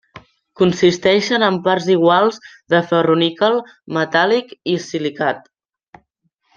[0.61, 2.41] Consisteixen en parts iguals
[2.75, 3.61] de ferro-níquel
[4.01, 5.49] metàl·lic i silicat.